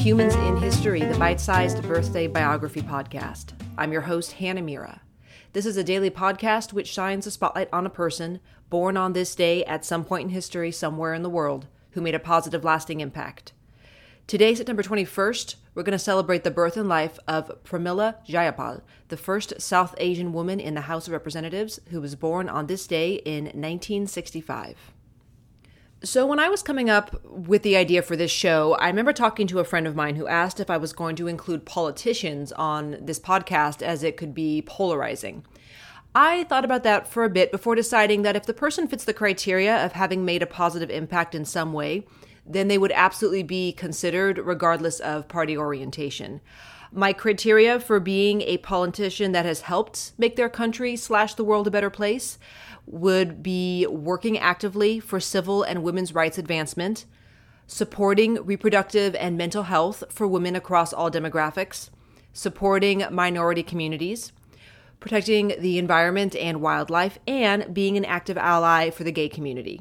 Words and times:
Humans 0.00 0.34
in 0.34 0.56
History, 0.56 1.04
the 1.04 1.18
bite 1.18 1.38
sized 1.38 1.82
birthday 1.82 2.26
biography 2.26 2.80
podcast. 2.80 3.52
I'm 3.76 3.92
your 3.92 4.00
host, 4.00 4.32
Hannah 4.32 4.62
Mira. 4.62 5.02
This 5.52 5.66
is 5.66 5.76
a 5.76 5.84
daily 5.84 6.08
podcast 6.08 6.72
which 6.72 6.88
shines 6.88 7.26
a 7.26 7.30
spotlight 7.30 7.68
on 7.70 7.84
a 7.84 7.90
person 7.90 8.40
born 8.70 8.96
on 8.96 9.12
this 9.12 9.34
day 9.34 9.62
at 9.66 9.84
some 9.84 10.06
point 10.06 10.24
in 10.24 10.28
history 10.30 10.72
somewhere 10.72 11.12
in 11.12 11.22
the 11.22 11.28
world 11.28 11.66
who 11.90 12.00
made 12.00 12.14
a 12.14 12.18
positive, 12.18 12.64
lasting 12.64 13.00
impact. 13.00 13.52
Today, 14.26 14.54
September 14.54 14.82
21st, 14.82 15.56
we're 15.74 15.82
going 15.82 15.92
to 15.92 15.98
celebrate 15.98 16.44
the 16.44 16.50
birth 16.50 16.78
and 16.78 16.88
life 16.88 17.18
of 17.28 17.62
Pramila 17.62 18.26
Jayapal, 18.26 18.80
the 19.08 19.18
first 19.18 19.60
South 19.60 19.94
Asian 19.98 20.32
woman 20.32 20.60
in 20.60 20.72
the 20.72 20.82
House 20.82 21.08
of 21.08 21.12
Representatives 21.12 21.78
who 21.90 22.00
was 22.00 22.14
born 22.14 22.48
on 22.48 22.68
this 22.68 22.86
day 22.86 23.16
in 23.16 23.44
1965. 23.44 24.76
So, 26.02 26.26
when 26.26 26.38
I 26.38 26.48
was 26.48 26.62
coming 26.62 26.88
up 26.88 27.22
with 27.26 27.62
the 27.62 27.76
idea 27.76 28.00
for 28.00 28.16
this 28.16 28.30
show, 28.30 28.72
I 28.76 28.86
remember 28.86 29.12
talking 29.12 29.46
to 29.48 29.58
a 29.58 29.64
friend 29.64 29.86
of 29.86 29.94
mine 29.94 30.16
who 30.16 30.26
asked 30.26 30.58
if 30.58 30.70
I 30.70 30.78
was 30.78 30.94
going 30.94 31.14
to 31.16 31.26
include 31.26 31.66
politicians 31.66 32.52
on 32.52 32.96
this 33.02 33.20
podcast 33.20 33.82
as 33.82 34.02
it 34.02 34.16
could 34.16 34.32
be 34.32 34.62
polarizing. 34.62 35.44
I 36.14 36.44
thought 36.44 36.64
about 36.64 36.84
that 36.84 37.06
for 37.06 37.24
a 37.24 37.28
bit 37.28 37.52
before 37.52 37.74
deciding 37.74 38.22
that 38.22 38.34
if 38.34 38.46
the 38.46 38.54
person 38.54 38.88
fits 38.88 39.04
the 39.04 39.12
criteria 39.12 39.84
of 39.84 39.92
having 39.92 40.24
made 40.24 40.42
a 40.42 40.46
positive 40.46 40.88
impact 40.88 41.34
in 41.34 41.44
some 41.44 41.74
way, 41.74 42.06
then 42.46 42.68
they 42.68 42.78
would 42.78 42.92
absolutely 42.92 43.42
be 43.42 43.70
considered 43.70 44.38
regardless 44.38 45.00
of 45.00 45.28
party 45.28 45.54
orientation. 45.54 46.40
My 46.92 47.12
criteria 47.12 47.78
for 47.78 48.00
being 48.00 48.42
a 48.42 48.58
politician 48.58 49.30
that 49.30 49.44
has 49.44 49.60
helped 49.60 50.12
make 50.18 50.34
their 50.34 50.48
country 50.48 50.96
slash 50.96 51.34
the 51.34 51.44
world 51.44 51.68
a 51.68 51.70
better 51.70 51.90
place 51.90 52.36
would 52.84 53.44
be 53.44 53.86
working 53.86 54.36
actively 54.36 54.98
for 54.98 55.20
civil 55.20 55.62
and 55.62 55.84
women's 55.84 56.14
rights 56.14 56.36
advancement, 56.36 57.04
supporting 57.68 58.44
reproductive 58.44 59.14
and 59.14 59.38
mental 59.38 59.64
health 59.64 60.02
for 60.08 60.26
women 60.26 60.56
across 60.56 60.92
all 60.92 61.12
demographics, 61.12 61.90
supporting 62.32 63.04
minority 63.12 63.62
communities, 63.62 64.32
protecting 64.98 65.54
the 65.60 65.78
environment 65.78 66.34
and 66.34 66.60
wildlife, 66.60 67.20
and 67.24 67.72
being 67.72 67.96
an 67.96 68.04
active 68.04 68.36
ally 68.36 68.90
for 68.90 69.04
the 69.04 69.12
gay 69.12 69.28
community. 69.28 69.80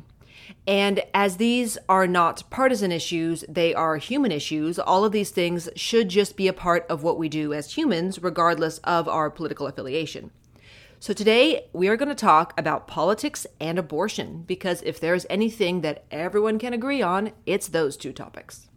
And 0.67 1.01
as 1.13 1.37
these 1.37 1.77
are 1.87 2.07
not 2.07 2.43
partisan 2.49 2.91
issues, 2.91 3.43
they 3.47 3.73
are 3.73 3.97
human 3.97 4.31
issues. 4.31 4.79
All 4.79 5.05
of 5.05 5.11
these 5.11 5.31
things 5.31 5.69
should 5.75 6.09
just 6.09 6.37
be 6.37 6.47
a 6.47 6.53
part 6.53 6.85
of 6.89 7.03
what 7.03 7.17
we 7.17 7.29
do 7.29 7.53
as 7.53 7.73
humans, 7.73 8.21
regardless 8.21 8.77
of 8.79 9.07
our 9.07 9.29
political 9.29 9.67
affiliation. 9.67 10.31
So, 11.01 11.13
today 11.13 11.67
we 11.71 11.87
are 11.87 11.95
going 11.95 12.09
to 12.09 12.15
talk 12.15 12.59
about 12.59 12.87
politics 12.87 13.47
and 13.59 13.79
abortion 13.79 14.43
because 14.45 14.81
if 14.81 14.99
there's 14.99 15.25
anything 15.29 15.79
that 15.81 16.03
everyone 16.11 16.59
can 16.59 16.73
agree 16.73 17.01
on, 17.01 17.31
it's 17.45 17.69
those 17.69 17.95
two 17.95 18.11
topics. 18.11 18.67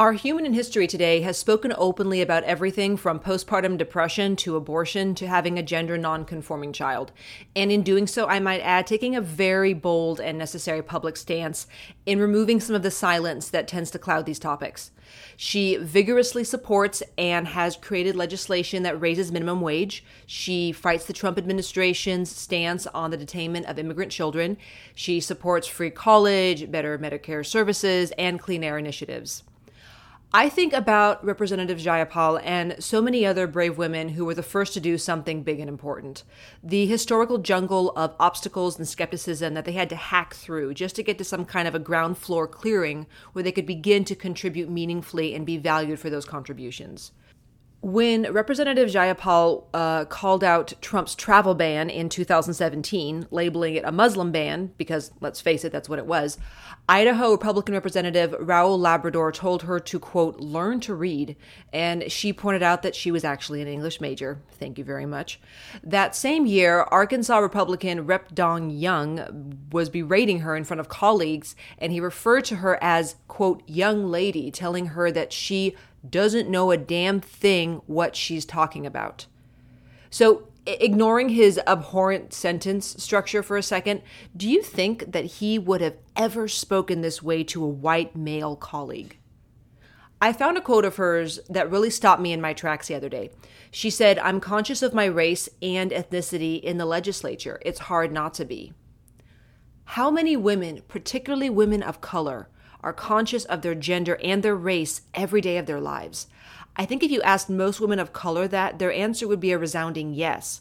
Our 0.00 0.14
human 0.14 0.46
in 0.46 0.54
history 0.54 0.86
today 0.86 1.20
has 1.20 1.36
spoken 1.36 1.74
openly 1.76 2.22
about 2.22 2.44
everything 2.44 2.96
from 2.96 3.20
postpartum 3.20 3.76
depression 3.76 4.34
to 4.36 4.56
abortion 4.56 5.14
to 5.16 5.26
having 5.26 5.58
a 5.58 5.62
gender 5.62 5.98
non-conforming 5.98 6.72
child. 6.72 7.12
And 7.54 7.70
in 7.70 7.82
doing 7.82 8.06
so, 8.06 8.26
I 8.26 8.40
might 8.40 8.62
add, 8.62 8.86
taking 8.86 9.14
a 9.14 9.20
very 9.20 9.74
bold 9.74 10.18
and 10.18 10.38
necessary 10.38 10.80
public 10.80 11.18
stance 11.18 11.66
in 12.06 12.18
removing 12.18 12.60
some 12.60 12.74
of 12.74 12.82
the 12.82 12.90
silence 12.90 13.50
that 13.50 13.68
tends 13.68 13.90
to 13.90 13.98
cloud 13.98 14.24
these 14.24 14.38
topics. 14.38 14.90
She 15.36 15.76
vigorously 15.76 16.44
supports 16.44 17.02
and 17.18 17.48
has 17.48 17.76
created 17.76 18.16
legislation 18.16 18.84
that 18.84 18.98
raises 18.98 19.30
minimum 19.30 19.60
wage. 19.60 20.02
She 20.24 20.72
fights 20.72 21.04
the 21.04 21.12
Trump 21.12 21.36
administration's 21.36 22.34
stance 22.34 22.86
on 22.86 23.10
the 23.10 23.18
detainment 23.18 23.68
of 23.68 23.78
immigrant 23.78 24.12
children. 24.12 24.56
She 24.94 25.20
supports 25.20 25.66
free 25.66 25.90
college, 25.90 26.70
better 26.70 26.98
Medicare 26.98 27.44
services, 27.44 28.14
and 28.16 28.40
clean 28.40 28.64
air 28.64 28.78
initiatives. 28.78 29.42
I 30.32 30.48
think 30.48 30.72
about 30.72 31.24
Representative 31.24 31.78
Jayapal 31.78 32.40
and 32.44 32.76
so 32.78 33.02
many 33.02 33.26
other 33.26 33.48
brave 33.48 33.76
women 33.76 34.10
who 34.10 34.24
were 34.24 34.34
the 34.34 34.44
first 34.44 34.74
to 34.74 34.80
do 34.80 34.96
something 34.96 35.42
big 35.42 35.58
and 35.58 35.68
important. 35.68 36.22
The 36.62 36.86
historical 36.86 37.38
jungle 37.38 37.90
of 37.96 38.14
obstacles 38.20 38.78
and 38.78 38.86
skepticism 38.86 39.54
that 39.54 39.64
they 39.64 39.72
had 39.72 39.88
to 39.88 39.96
hack 39.96 40.34
through 40.34 40.74
just 40.74 40.94
to 40.94 41.02
get 41.02 41.18
to 41.18 41.24
some 41.24 41.44
kind 41.44 41.66
of 41.66 41.74
a 41.74 41.80
ground 41.80 42.16
floor 42.16 42.46
clearing 42.46 43.08
where 43.32 43.42
they 43.42 43.50
could 43.50 43.66
begin 43.66 44.04
to 44.04 44.14
contribute 44.14 44.70
meaningfully 44.70 45.34
and 45.34 45.44
be 45.44 45.56
valued 45.56 45.98
for 45.98 46.10
those 46.10 46.26
contributions. 46.26 47.10
When 47.82 48.30
Representative 48.30 48.90
Jayapal 48.90 49.64
uh, 49.72 50.04
called 50.04 50.44
out 50.44 50.74
Trump's 50.82 51.14
travel 51.14 51.54
ban 51.54 51.88
in 51.88 52.10
2017, 52.10 53.28
labeling 53.30 53.74
it 53.74 53.84
a 53.86 53.92
Muslim 53.92 54.32
ban, 54.32 54.70
because 54.76 55.12
let's 55.22 55.40
face 55.40 55.64
it, 55.64 55.72
that's 55.72 55.88
what 55.88 55.98
it 55.98 56.04
was, 56.04 56.36
Idaho 56.90 57.30
Republican 57.30 57.72
Representative 57.74 58.32
Raul 58.32 58.78
Labrador 58.78 59.32
told 59.32 59.62
her 59.62 59.80
to, 59.80 59.98
quote, 59.98 60.40
learn 60.40 60.80
to 60.80 60.94
read, 60.94 61.36
and 61.72 62.10
she 62.12 62.34
pointed 62.34 62.62
out 62.62 62.82
that 62.82 62.94
she 62.94 63.10
was 63.10 63.24
actually 63.24 63.62
an 63.62 63.68
English 63.68 63.98
major. 63.98 64.42
Thank 64.58 64.76
you 64.76 64.84
very 64.84 65.06
much. 65.06 65.40
That 65.82 66.14
same 66.14 66.44
year, 66.44 66.82
Arkansas 66.82 67.38
Republican 67.38 68.04
Rep. 68.06 68.34
Don 68.34 68.68
Young 68.68 69.56
was 69.72 69.88
berating 69.88 70.40
her 70.40 70.54
in 70.54 70.64
front 70.64 70.80
of 70.80 70.88
colleagues, 70.88 71.56
and 71.78 71.92
he 71.92 72.00
referred 72.00 72.44
to 72.46 72.56
her 72.56 72.76
as, 72.82 73.16
quote, 73.26 73.62
young 73.66 74.10
lady, 74.10 74.50
telling 74.50 74.86
her 74.86 75.10
that 75.12 75.32
she 75.32 75.76
doesn't 76.08 76.48
know 76.48 76.70
a 76.70 76.76
damn 76.76 77.20
thing 77.20 77.82
what 77.86 78.16
she's 78.16 78.44
talking 78.44 78.86
about. 78.86 79.26
So, 80.10 80.48
ignoring 80.66 81.30
his 81.30 81.58
abhorrent 81.66 82.32
sentence 82.32 83.02
structure 83.02 83.42
for 83.42 83.56
a 83.56 83.62
second, 83.62 84.02
do 84.36 84.48
you 84.48 84.62
think 84.62 85.12
that 85.12 85.24
he 85.24 85.58
would 85.58 85.80
have 85.80 85.96
ever 86.16 86.48
spoken 86.48 87.00
this 87.00 87.22
way 87.22 87.44
to 87.44 87.64
a 87.64 87.68
white 87.68 88.14
male 88.14 88.56
colleague? 88.56 89.18
I 90.22 90.34
found 90.34 90.58
a 90.58 90.60
quote 90.60 90.84
of 90.84 90.96
hers 90.96 91.40
that 91.48 91.70
really 91.70 91.88
stopped 91.88 92.20
me 92.20 92.32
in 92.32 92.42
my 92.42 92.52
tracks 92.52 92.88
the 92.88 92.94
other 92.94 93.08
day. 93.08 93.30
She 93.70 93.88
said, 93.88 94.18
I'm 94.18 94.38
conscious 94.38 94.82
of 94.82 94.92
my 94.92 95.06
race 95.06 95.48
and 95.62 95.90
ethnicity 95.90 96.60
in 96.60 96.76
the 96.76 96.84
legislature. 96.84 97.58
It's 97.64 97.80
hard 97.80 98.12
not 98.12 98.34
to 98.34 98.44
be. 98.44 98.74
How 99.84 100.10
many 100.10 100.36
women, 100.36 100.82
particularly 100.88 101.48
women 101.48 101.82
of 101.82 102.02
color, 102.02 102.48
are 102.82 102.92
conscious 102.92 103.44
of 103.44 103.62
their 103.62 103.74
gender 103.74 104.18
and 104.22 104.42
their 104.42 104.56
race 104.56 105.02
every 105.14 105.40
day 105.40 105.56
of 105.56 105.66
their 105.66 105.80
lives. 105.80 106.26
I 106.76 106.86
think 106.86 107.02
if 107.02 107.10
you 107.10 107.20
asked 107.22 107.50
most 107.50 107.80
women 107.80 107.98
of 107.98 108.12
color 108.12 108.48
that, 108.48 108.78
their 108.78 108.92
answer 108.92 109.26
would 109.28 109.40
be 109.40 109.52
a 109.52 109.58
resounding 109.58 110.14
yes. 110.14 110.60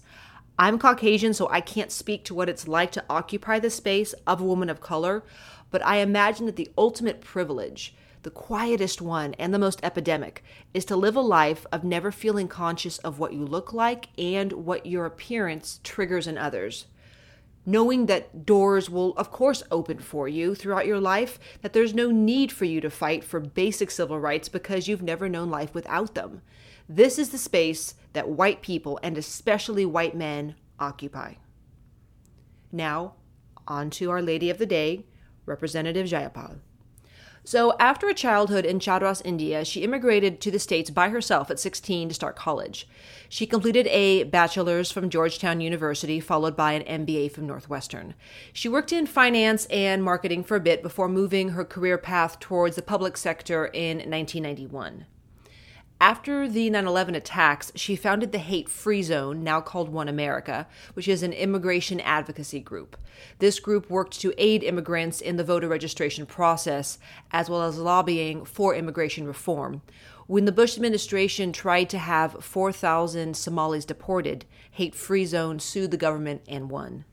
I'm 0.57 0.77
Caucasian, 0.77 1.33
so 1.33 1.47
I 1.49 1.61
can't 1.61 1.91
speak 1.91 2.25
to 2.25 2.33
what 2.33 2.49
it's 2.49 2.67
like 2.67 2.91
to 2.91 3.03
occupy 3.09 3.59
the 3.59 3.69
space 3.69 4.13
of 4.27 4.41
a 4.41 4.45
woman 4.45 4.69
of 4.69 4.81
color, 4.81 5.23
but 5.71 5.85
I 5.85 5.97
imagine 5.97 6.45
that 6.47 6.57
the 6.57 6.69
ultimate 6.77 7.21
privilege, 7.21 7.95
the 8.23 8.29
quietest 8.29 9.01
one 9.01 9.33
and 9.35 9.53
the 9.53 9.59
most 9.59 9.79
epidemic, 9.83 10.43
is 10.73 10.83
to 10.85 10.97
live 10.97 11.15
a 11.15 11.21
life 11.21 11.65
of 11.71 11.85
never 11.85 12.11
feeling 12.11 12.49
conscious 12.49 12.97
of 12.97 13.19
what 13.19 13.33
you 13.33 13.45
look 13.45 13.71
like 13.71 14.09
and 14.17 14.51
what 14.51 14.85
your 14.85 15.05
appearance 15.05 15.79
triggers 15.83 16.27
in 16.27 16.37
others 16.37 16.87
knowing 17.65 18.05
that 18.07 18.45
doors 18.45 18.89
will, 18.89 19.13
of 19.15 19.31
course, 19.31 19.63
open 19.69 19.99
for 19.99 20.27
you 20.27 20.55
throughout 20.55 20.87
your 20.87 20.99
life, 20.99 21.39
that 21.61 21.73
there's 21.73 21.93
no 21.93 22.09
need 22.09 22.51
for 22.51 22.65
you 22.65 22.81
to 22.81 22.89
fight 22.89 23.23
for 23.23 23.39
basic 23.39 23.91
civil 23.91 24.19
rights 24.19 24.49
because 24.49 24.87
you've 24.87 25.01
never 25.01 25.29
known 25.29 25.49
life 25.49 25.73
without 25.73 26.15
them. 26.15 26.41
This 26.87 27.19
is 27.19 27.29
the 27.29 27.37
space 27.37 27.93
that 28.13 28.29
white 28.29 28.61
people, 28.61 28.99
and 29.03 29.17
especially 29.17 29.85
white 29.85 30.15
men, 30.15 30.55
occupy. 30.79 31.35
Now, 32.71 33.15
on 33.67 33.89
to 33.91 34.09
Our 34.09 34.21
Lady 34.21 34.49
of 34.49 34.57
the 34.57 34.65
Day, 34.65 35.05
Representative 35.45 36.07
Jayapal. 36.07 36.59
So, 37.43 37.75
after 37.79 38.07
a 38.07 38.13
childhood 38.13 38.65
in 38.65 38.79
Madras, 38.85 39.21
India, 39.23 39.63
she 39.63 39.83
immigrated 39.83 40.41
to 40.41 40.51
the 40.51 40.59
States 40.59 40.89
by 40.89 41.09
herself 41.09 41.49
at 41.49 41.59
16 41.59 42.09
to 42.09 42.13
start 42.13 42.35
college. 42.35 42.87
She 43.29 43.45
completed 43.45 43.87
a 43.87 44.23
bachelor's 44.23 44.91
from 44.91 45.09
Georgetown 45.09 45.61
University, 45.61 46.19
followed 46.19 46.57
by 46.57 46.73
an 46.73 47.05
MBA 47.05 47.31
from 47.31 47.47
Northwestern. 47.47 48.13
She 48.51 48.67
worked 48.67 48.91
in 48.91 49.05
finance 49.05 49.65
and 49.67 50.03
marketing 50.03 50.43
for 50.43 50.57
a 50.57 50.59
bit 50.59 50.83
before 50.83 51.07
moving 51.07 51.49
her 51.49 51.63
career 51.63 51.97
path 51.97 52.39
towards 52.39 52.75
the 52.75 52.81
public 52.81 53.15
sector 53.15 53.67
in 53.67 53.97
1991. 53.97 55.05
After 56.01 56.47
the 56.47 56.69
9 56.69 56.87
11 56.87 57.13
attacks, 57.13 57.73
she 57.75 57.97
founded 57.97 58.31
the 58.31 58.37
Hate 58.37 58.69
Free 58.69 59.03
Zone, 59.03 59.43
now 59.43 59.59
called 59.59 59.89
One 59.89 60.07
America, 60.07 60.65
which 60.93 61.09
is 61.09 61.23
an 61.23 61.33
immigration 61.33 61.99
advocacy 61.99 62.61
group. 62.61 62.95
This 63.39 63.59
group 63.59 63.89
worked 63.89 64.17
to 64.21 64.33
aid 64.37 64.63
immigrants 64.63 65.19
in 65.19 65.35
the 65.35 65.43
voter 65.43 65.67
registration 65.67 66.25
process, 66.25 66.99
as 67.31 67.49
well 67.49 67.63
as 67.63 67.77
lobbying 67.77 68.45
for 68.45 68.73
immigration 68.73 69.27
reform. 69.27 69.81
When 70.25 70.45
the 70.45 70.53
Bush 70.53 70.77
administration 70.77 71.51
tried 71.51 71.89
to 71.89 71.97
have 71.97 72.45
4,000 72.45 73.35
Somalis 73.35 73.83
deported, 73.83 74.45
Hate 74.71 74.95
Free 74.95 75.25
Zone 75.25 75.59
sued 75.59 75.91
the 75.91 75.97
government 75.97 76.43
and 76.47 76.69
won. 76.69 77.03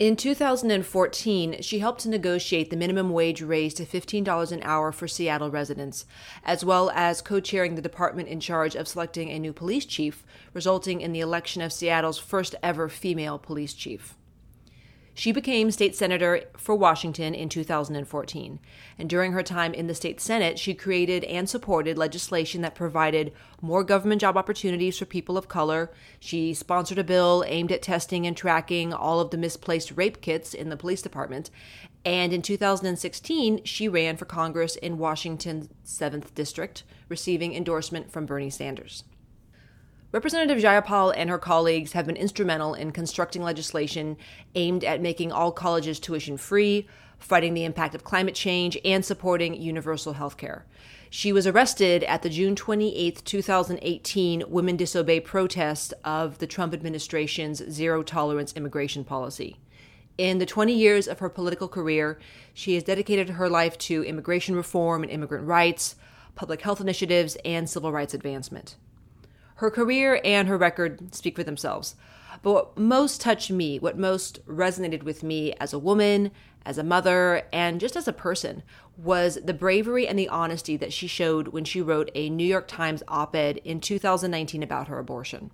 In 0.00 0.16
2014, 0.16 1.60
she 1.60 1.80
helped 1.80 2.00
to 2.00 2.08
negotiate 2.08 2.70
the 2.70 2.76
minimum 2.78 3.10
wage 3.10 3.42
raise 3.42 3.74
to 3.74 3.84
$15 3.84 4.50
an 4.50 4.62
hour 4.62 4.92
for 4.92 5.06
Seattle 5.06 5.50
residents, 5.50 6.06
as 6.42 6.64
well 6.64 6.90
as 6.94 7.20
co 7.20 7.38
chairing 7.38 7.74
the 7.74 7.82
department 7.82 8.30
in 8.30 8.40
charge 8.40 8.74
of 8.74 8.88
selecting 8.88 9.28
a 9.28 9.38
new 9.38 9.52
police 9.52 9.84
chief, 9.84 10.24
resulting 10.54 11.02
in 11.02 11.12
the 11.12 11.20
election 11.20 11.60
of 11.60 11.70
Seattle's 11.70 12.16
first 12.16 12.54
ever 12.62 12.88
female 12.88 13.38
police 13.38 13.74
chief. 13.74 14.16
She 15.14 15.32
became 15.32 15.70
state 15.70 15.94
senator 15.96 16.44
for 16.56 16.74
Washington 16.74 17.34
in 17.34 17.48
2014. 17.48 18.58
And 18.98 19.10
during 19.10 19.32
her 19.32 19.42
time 19.42 19.74
in 19.74 19.86
the 19.86 19.94
state 19.94 20.20
Senate, 20.20 20.58
she 20.58 20.72
created 20.72 21.24
and 21.24 21.48
supported 21.48 21.98
legislation 21.98 22.62
that 22.62 22.74
provided 22.74 23.32
more 23.60 23.84
government 23.84 24.20
job 24.20 24.36
opportunities 24.36 24.98
for 24.98 25.04
people 25.04 25.36
of 25.36 25.48
color. 25.48 25.90
She 26.20 26.54
sponsored 26.54 26.98
a 26.98 27.04
bill 27.04 27.44
aimed 27.46 27.72
at 27.72 27.82
testing 27.82 28.26
and 28.26 28.36
tracking 28.36 28.94
all 28.94 29.20
of 29.20 29.30
the 29.30 29.36
misplaced 29.36 29.92
rape 29.96 30.20
kits 30.20 30.54
in 30.54 30.68
the 30.68 30.76
police 30.76 31.02
department. 31.02 31.50
And 32.04 32.32
in 32.32 32.40
2016, 32.40 33.64
she 33.64 33.88
ran 33.88 34.16
for 34.16 34.24
Congress 34.24 34.76
in 34.76 34.96
Washington's 34.96 35.68
7th 35.84 36.34
District, 36.34 36.82
receiving 37.08 37.54
endorsement 37.54 38.10
from 38.10 38.26
Bernie 38.26 38.48
Sanders. 38.48 39.04
Representative 40.12 40.58
Jayapal 40.58 41.14
and 41.16 41.30
her 41.30 41.38
colleagues 41.38 41.92
have 41.92 42.04
been 42.04 42.16
instrumental 42.16 42.74
in 42.74 42.90
constructing 42.90 43.42
legislation 43.42 44.16
aimed 44.56 44.82
at 44.82 45.00
making 45.00 45.30
all 45.30 45.52
colleges 45.52 46.00
tuition 46.00 46.36
free, 46.36 46.88
fighting 47.20 47.54
the 47.54 47.64
impact 47.64 47.94
of 47.94 48.02
climate 48.02 48.34
change, 48.34 48.76
and 48.84 49.04
supporting 49.04 49.54
universal 49.54 50.14
health 50.14 50.36
care. 50.36 50.66
She 51.10 51.32
was 51.32 51.46
arrested 51.46 52.02
at 52.04 52.22
the 52.22 52.28
June 52.28 52.56
28, 52.56 53.22
2018 53.24 54.44
Women 54.48 54.76
Disobey 54.76 55.20
protest 55.20 55.94
of 56.04 56.38
the 56.38 56.46
Trump 56.48 56.74
administration's 56.74 57.62
zero 57.70 58.02
tolerance 58.02 58.52
immigration 58.54 59.04
policy. 59.04 59.58
In 60.18 60.38
the 60.38 60.46
20 60.46 60.72
years 60.72 61.06
of 61.06 61.20
her 61.20 61.28
political 61.28 61.68
career, 61.68 62.18
she 62.52 62.74
has 62.74 62.82
dedicated 62.82 63.30
her 63.30 63.48
life 63.48 63.78
to 63.78 64.02
immigration 64.02 64.56
reform 64.56 65.04
and 65.04 65.12
immigrant 65.12 65.46
rights, 65.46 65.94
public 66.34 66.62
health 66.62 66.80
initiatives, 66.80 67.36
and 67.44 67.70
civil 67.70 67.92
rights 67.92 68.12
advancement. 68.12 68.74
Her 69.60 69.70
career 69.70 70.22
and 70.24 70.48
her 70.48 70.56
record 70.56 71.14
speak 71.14 71.36
for 71.36 71.44
themselves. 71.44 71.94
But 72.42 72.52
what 72.52 72.78
most 72.78 73.20
touched 73.20 73.50
me, 73.50 73.78
what 73.78 73.98
most 73.98 74.40
resonated 74.46 75.02
with 75.02 75.22
me 75.22 75.52
as 75.60 75.74
a 75.74 75.78
woman, 75.78 76.30
as 76.64 76.78
a 76.78 76.82
mother, 76.82 77.42
and 77.52 77.78
just 77.78 77.94
as 77.94 78.08
a 78.08 78.12
person, 78.14 78.62
was 78.96 79.38
the 79.44 79.52
bravery 79.52 80.08
and 80.08 80.18
the 80.18 80.30
honesty 80.30 80.78
that 80.78 80.94
she 80.94 81.06
showed 81.06 81.48
when 81.48 81.66
she 81.66 81.82
wrote 81.82 82.10
a 82.14 82.30
New 82.30 82.46
York 82.46 82.68
Times 82.68 83.02
op 83.06 83.36
ed 83.36 83.58
in 83.58 83.80
2019 83.80 84.62
about 84.62 84.88
her 84.88 84.98
abortion. 84.98 85.50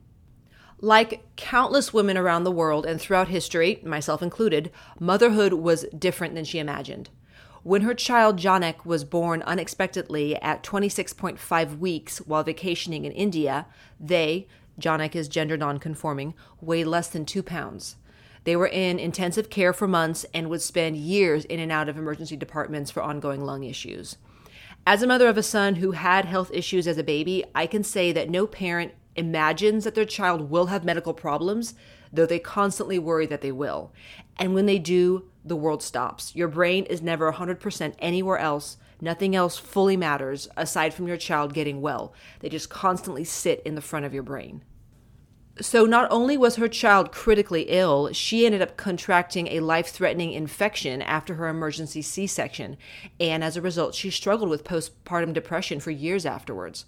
Like 0.81 1.25
countless 1.35 1.93
women 1.93 2.17
around 2.17 2.45
the 2.45 2.53
world 2.53 2.87
and 2.87 3.01
throughout 3.01 3.27
history, 3.27 3.83
myself 3.85 4.23
included, 4.23 4.71
motherhood 5.01 5.55
was 5.55 5.85
different 5.87 6.37
than 6.37 6.45
she 6.45 6.61
imagined. 6.61 7.11
When 7.67 7.83
her 7.83 7.95
child 7.95 8.39
Janak 8.39 8.85
was 8.85 9.03
born 9.03 9.43
unexpectedly 9.43 10.41
at 10.41 10.63
26.5 10.63 11.79
weeks 11.81 12.19
while 12.19 12.45
vacationing 12.45 13.05
in 13.05 13.11
India, 13.11 13.67
they, 13.99 14.47
Janak 14.81 15.17
is 15.17 15.27
gender 15.27 15.57
nonconforming, 15.57 16.35
weighed 16.61 16.87
less 16.87 17.09
than 17.09 17.25
two 17.25 17.43
pounds. 17.43 17.97
They 18.45 18.55
were 18.55 18.69
in 18.69 19.01
intensive 19.01 19.51
care 19.51 19.73
for 19.73 19.89
months 19.89 20.25
and 20.33 20.49
would 20.49 20.63
spend 20.63 20.97
years 20.97 21.45
in 21.47 21.59
and 21.59 21.73
out 21.73 21.89
of 21.89 21.99
emergency 21.99 22.37
departments 22.37 22.93
for 22.93 23.03
ongoing 23.03 23.45
lung 23.45 23.65
issues. 23.65 24.17
As 24.87 25.03
a 25.03 25.09
mother 25.09 25.27
of 25.27 25.37
a 25.37 25.43
son 25.43 25.75
who 25.75 25.91
had 25.91 26.25
health 26.25 26.53
issues 26.55 26.87
as 26.87 26.99
a 26.99 27.03
baby, 27.03 27.45
I 27.53 27.67
can 27.67 27.83
say 27.83 28.13
that 28.13 28.31
no 28.31 28.47
parent 28.47 28.93
imagines 29.17 29.83
that 29.83 29.97
their 29.97 30.05
child 30.05 30.51
will 30.51 30.67
have 30.67 30.85
medical 30.85 31.15
problems, 31.15 31.75
though 32.13 32.27
they 32.27 32.39
constantly 32.39 32.99
worry 32.99 33.27
that 33.27 33.41
they 33.41 33.53
will. 33.53 33.93
And 34.39 34.55
when 34.55 34.67
they 34.67 34.79
do, 34.79 35.29
the 35.45 35.57
world 35.57 35.83
stops. 35.83 36.35
Your 36.35 36.49
brain 36.49 36.85
is 36.85 37.03
never 37.03 37.33
100% 37.33 37.95
anywhere 37.99 38.39
else. 38.39 38.77
Nothing 39.01 39.37
else 39.37 39.59
fully 39.59 39.97
matters 39.97 40.49
aside 40.57 40.95
from 40.95 41.07
your 41.07 41.17
child 41.17 41.55
getting 41.55 41.81
well. 41.81 42.15
They 42.41 42.49
just 42.49 42.71
constantly 42.71 43.25
sit 43.25 43.63
in 43.65 43.75
the 43.75 43.81
front 43.81 44.07
of 44.07 44.15
your 44.15 44.23
brain. 44.23 44.65
So, 45.59 45.87
not 45.87 46.11
only 46.11 46.37
was 46.37 46.57
her 46.57 46.69
child 46.69 47.13
critically 47.13 47.63
ill, 47.69 48.13
she 48.13 48.45
ended 48.45 48.61
up 48.61 48.77
contracting 48.77 49.49
a 49.49 49.61
life 49.61 49.89
threatening 49.89 50.33
infection 50.33 51.01
after 51.01 51.35
her 51.35 51.49
emergency 51.49 52.03
C 52.03 52.27
section. 52.27 52.77
And 53.19 53.43
as 53.43 53.57
a 53.57 53.63
result, 53.63 53.95
she 53.95 54.11
struggled 54.11 54.51
with 54.51 54.65
postpartum 54.65 55.33
depression 55.33 55.81
for 55.81 55.91
years 55.91 56.27
afterwards 56.27 56.85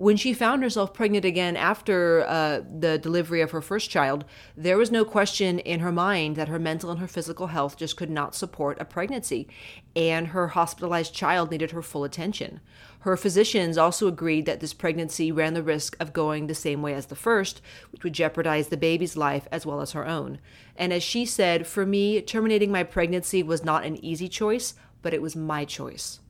when 0.00 0.16
she 0.16 0.32
found 0.32 0.62
herself 0.62 0.94
pregnant 0.94 1.26
again 1.26 1.58
after 1.58 2.24
uh, 2.26 2.62
the 2.66 2.96
delivery 2.96 3.42
of 3.42 3.50
her 3.50 3.60
first 3.60 3.90
child, 3.90 4.24
there 4.56 4.78
was 4.78 4.90
no 4.90 5.04
question 5.04 5.58
in 5.58 5.80
her 5.80 5.92
mind 5.92 6.36
that 6.36 6.48
her 6.48 6.58
mental 6.58 6.90
and 6.90 7.00
her 7.00 7.06
physical 7.06 7.48
health 7.48 7.76
just 7.76 7.98
could 7.98 8.08
not 8.08 8.34
support 8.34 8.80
a 8.80 8.84
pregnancy, 8.86 9.46
and 9.94 10.28
her 10.28 10.48
hospitalized 10.48 11.12
child 11.12 11.50
needed 11.50 11.72
her 11.72 11.82
full 11.82 12.02
attention. 12.02 12.60
Her 13.00 13.14
physicians 13.14 13.76
also 13.76 14.08
agreed 14.08 14.46
that 14.46 14.60
this 14.60 14.72
pregnancy 14.72 15.30
ran 15.30 15.52
the 15.52 15.62
risk 15.62 15.98
of 16.00 16.14
going 16.14 16.46
the 16.46 16.54
same 16.54 16.80
way 16.80 16.94
as 16.94 17.06
the 17.06 17.14
first, 17.14 17.60
which 17.92 18.02
would 18.02 18.14
jeopardize 18.14 18.68
the 18.68 18.78
baby's 18.78 19.18
life 19.18 19.46
as 19.52 19.66
well 19.66 19.82
as 19.82 19.92
her 19.92 20.06
own. 20.06 20.38
And 20.76 20.94
as 20.94 21.02
she 21.02 21.26
said, 21.26 21.66
for 21.66 21.84
me, 21.84 22.22
terminating 22.22 22.72
my 22.72 22.84
pregnancy 22.84 23.42
was 23.42 23.64
not 23.64 23.84
an 23.84 24.02
easy 24.02 24.30
choice, 24.30 24.72
but 25.02 25.12
it 25.12 25.20
was 25.20 25.36
my 25.36 25.66
choice. 25.66 26.20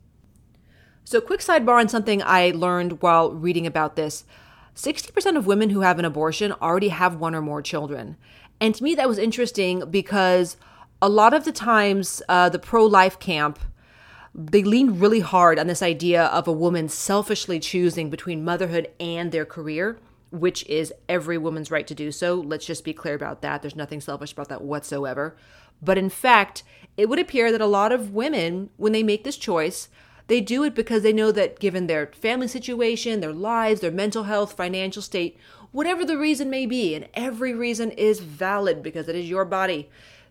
So, 1.05 1.21
quick 1.21 1.41
sidebar 1.41 1.81
on 1.81 1.89
something 1.89 2.23
I 2.23 2.51
learned 2.51 3.03
while 3.03 3.33
reading 3.33 3.67
about 3.67 3.97
this 3.97 4.25
60% 4.77 5.37
of 5.37 5.47
women 5.47 5.71
who 5.71 5.81
have 5.81 5.99
an 5.99 6.05
abortion 6.05 6.53
already 6.53 6.89
have 6.89 7.17
one 7.17 7.35
or 7.35 7.43
more 7.43 7.63
children. 7.63 8.17
And 8.61 8.75
to 8.75 8.85
me, 8.85 8.95
that 8.95 9.09
was 9.09 9.19
interesting 9.19 9.91
because 9.91 10.57
a 11.03 11.09
lot 11.09 11.35
of 11.35 11.45
the 11.45 11.53
times, 11.53 12.23
uh, 12.29 12.49
the 12.49 12.59
pro 12.59 12.85
life 12.85 13.19
camp, 13.19 13.59
they 14.35 14.63
lean 14.63 14.99
really 14.99 15.21
hard 15.21 15.59
on 15.59 15.67
this 15.67 15.83
idea 15.83 16.27
of 16.27 16.47
a 16.47 16.53
woman 16.53 16.89
selfishly 16.89 17.59
choosing 17.59 18.11
between 18.11 18.45
motherhood 18.45 18.89
and 19.01 19.33
their 19.33 19.45
career, 19.45 19.99
which 20.31 20.65
is 20.67 20.93
every 21.09 21.39
woman's 21.39 21.71
right 21.71 21.87
to 21.87 21.95
do 21.95 22.13
so. 22.13 22.35
Let's 22.35 22.67
just 22.67 22.85
be 22.85 22.93
clear 22.93 23.15
about 23.15 23.43
that. 23.43 23.63
There's 23.63 23.75
nothing 23.75 24.01
selfish 24.01 24.33
about 24.33 24.49
that 24.51 24.63
whatsoever. 24.63 25.37
But 25.83 25.99
in 25.99 26.11
fact, 26.11 26.63
it 26.97 27.09
would 27.09 27.19
appear 27.19 27.51
that 27.51 27.61
a 27.61 27.67
lot 27.67 27.93
of 27.93 28.13
women, 28.13 28.71
when 28.77 28.93
they 28.93 29.03
make 29.03 29.25
this 29.25 29.39
choice, 29.39 29.89
they 30.31 30.41
do 30.41 30.63
it 30.63 30.77
because 30.77 31.03
they 31.03 31.13
know 31.13 31.33
that 31.33 31.59
given 31.59 31.89
their 31.89 32.07
family 32.07 32.47
situation, 32.47 33.19
their 33.19 33.33
lives, 33.33 33.81
their 33.81 33.91
mental 33.91 34.23
health, 34.23 34.53
financial 34.53 35.03
state, 35.03 35.37
whatever 35.73 36.05
the 36.05 36.17
reason 36.17 36.49
may 36.49 36.67
be, 36.67 36.95
and 36.95 37.09
every 37.15 37.53
reason 37.53 37.91
is 37.91 38.21
valid 38.21 38.81
because 38.81 39.09
it 39.09 39.17
is 39.17 39.29
your 39.29 39.45
body. 39.45 39.91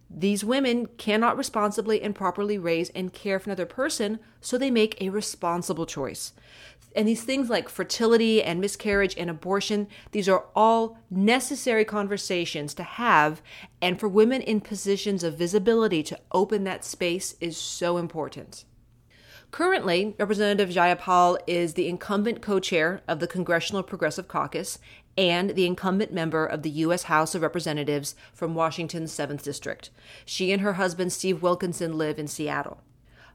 These 0.09 0.45
women 0.45 0.85
cannot 0.97 1.35
responsibly 1.35 2.01
and 2.01 2.15
properly 2.15 2.57
raise 2.57 2.89
and 2.91 3.11
care 3.11 3.39
for 3.39 3.49
another 3.49 3.65
person, 3.65 4.19
so 4.39 4.57
they 4.57 4.71
make 4.71 4.95
a 5.01 5.09
responsible 5.09 5.85
choice. 5.85 6.31
And 6.95 7.05
these 7.05 7.25
things 7.25 7.49
like 7.49 7.67
fertility 7.67 8.41
and 8.41 8.61
miscarriage 8.61 9.15
and 9.17 9.29
abortion, 9.29 9.85
these 10.13 10.29
are 10.29 10.45
all 10.55 10.97
necessary 11.11 11.83
conversations 11.83 12.73
to 12.75 12.83
have. 12.83 13.41
And 13.81 13.99
for 13.99 14.07
women 14.07 14.41
in 14.43 14.61
positions 14.61 15.25
of 15.25 15.37
visibility 15.37 16.03
to 16.03 16.19
open 16.31 16.63
that 16.63 16.85
space 16.85 17.35
is 17.41 17.57
so 17.57 17.97
important. 17.97 18.63
Currently, 19.51 20.15
Representative 20.19 20.69
Jayapal 20.69 21.39
is 21.47 21.73
the 21.73 21.87
incumbent 21.87 22.41
co 22.41 22.59
chair 22.59 23.01
of 23.07 23.19
the 23.19 23.27
Congressional 23.27 23.81
Progressive 23.81 24.27
Caucus 24.27 24.77
and 25.17 25.51
the 25.51 25.65
incumbent 25.65 26.13
member 26.13 26.45
of 26.45 26.61
the 26.61 26.69
U.S. 26.69 27.03
House 27.03 27.33
of 27.33 27.41
Representatives 27.41 28.15
from 28.31 28.53
Washington's 28.53 29.11
7th 29.11 29.41
District. 29.41 29.89
She 30.23 30.51
and 30.51 30.61
her 30.61 30.73
husband, 30.73 31.11
Steve 31.11 31.41
Wilkinson, 31.41 31.97
live 31.97 32.19
in 32.19 32.27
Seattle. 32.27 32.81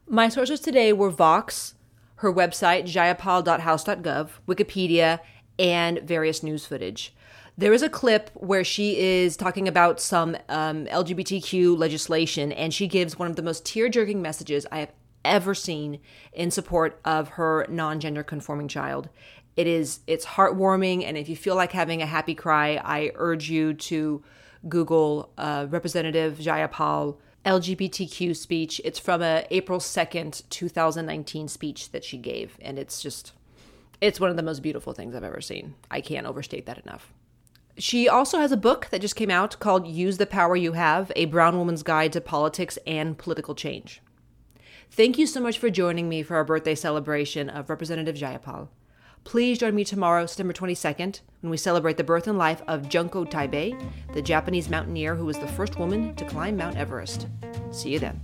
My 0.09 0.29
sources 0.29 0.61
today 0.61 0.93
were 0.93 1.11
Vox, 1.11 1.75
her 2.17 2.33
website, 2.33 2.85
jayapal.house.gov, 2.85 4.31
Wikipedia, 4.47 5.19
and 5.59 5.99
various 6.01 6.43
news 6.43 6.65
footage. 6.65 7.15
There 7.59 7.73
is 7.73 7.83
a 7.83 7.89
clip 7.89 8.31
where 8.35 8.65
she 8.65 8.99
is 8.99 9.37
talking 9.37 9.67
about 9.69 10.01
some 10.01 10.37
um, 10.49 10.87
LGBTQ 10.87 11.77
legislation, 11.77 12.53
and 12.53 12.73
she 12.73 12.87
gives 12.87 13.19
one 13.19 13.29
of 13.29 13.37
the 13.37 13.43
most 13.43 13.67
tear 13.67 13.89
jerking 13.89 14.23
messages 14.23 14.67
I 14.71 14.79
have 14.79 14.93
ever 15.25 15.55
seen 15.55 16.01
in 16.33 16.51
support 16.51 17.01
of 17.05 17.31
her 17.31 17.67
non-gender 17.69 18.23
conforming 18.23 18.69
child. 18.69 19.09
It 19.57 19.67
is 19.67 20.01
it's 20.07 20.27
heartwarming 20.27 21.05
and 21.05 21.17
if 21.17 21.29
you 21.29 21.37
feel 21.37 21.55
like 21.55 21.73
having 21.73 22.03
a 22.03 22.07
happy 22.07 22.35
cry, 22.35 22.81
I 22.83 23.13
urge 23.15 23.49
you 23.49 23.75
to 23.75 24.23
Google 24.69 25.31
uh, 25.39 25.67
Representative 25.69 26.39
Jayapal 26.39 27.17
LGBTQ 27.45 28.35
speech. 28.35 28.81
It's 28.85 28.99
from 28.99 29.23
a 29.23 29.47
April 29.51 29.79
2nd, 29.79 30.43
2019 30.49 31.49
speech 31.49 31.93
that 31.93 32.05
she 32.05 32.19
gave 32.19 32.59
and 32.61 32.79
it's 32.79 33.01
just 33.01 33.33
it's 34.01 34.21
one 34.21 34.31
of 34.31 34.37
the 34.37 34.43
most 34.43 34.61
beautiful 34.61 34.93
things 34.93 35.15
I've 35.15 35.25
ever 35.25 35.41
seen. 35.41 35.75
I 35.91 36.01
can't 36.01 36.27
overstate 36.27 36.67
that 36.67 36.79
enough. 36.79 37.13
She 37.77 38.09
also 38.09 38.39
has 38.39 38.53
a 38.53 38.57
book 38.57 38.89
that 38.91 39.01
just 39.01 39.17
came 39.17 39.31
out 39.31 39.59
called 39.59 39.89
Use 39.89 40.19
the 40.19 40.27
Power 40.27 40.55
You 40.55 40.73
Have 40.73 41.11
A 41.17 41.25
Brown 41.25 41.59
Woman's 41.59 41.83
Guide 41.83 42.13
to 42.13 42.21
Politics 42.21 42.79
and 42.87 43.19
Political 43.19 43.57
Change. 43.57 44.01
Thank 44.97 45.19
you 45.19 45.27
so 45.27 45.41
much 45.41 45.59
for 45.59 45.71
joining 45.71 46.09
me 46.09 46.23
for 46.23 46.37
our 46.37 46.45
birthday 46.45 46.77
celebration 46.77 47.51
of 47.51 47.69
Representative 47.69 48.15
Jayapal. 48.15 48.69
Please 49.25 49.59
join 49.59 49.75
me 49.75 49.83
tomorrow, 49.83 50.25
September 50.25 50.53
22nd, 50.53 51.19
when 51.41 51.51
we 51.51 51.57
celebrate 51.57 51.97
the 51.97 52.05
birth 52.05 52.29
and 52.29 52.39
life 52.39 52.63
of 52.69 52.89
Junko 52.89 53.25
Tabei, 53.25 53.77
the 54.13 54.23
Japanese 54.23 54.71
mountaineer 54.71 55.17
who 55.17 55.27
was 55.27 55.37
the 55.37 55.49
first 55.49 55.81
woman 55.81 56.15
to 56.15 56.25
climb 56.25 56.57
Mount 56.57 56.77
Everest. 56.77 57.27
See 57.73 57.91
you 57.91 57.99
then. 57.99 58.21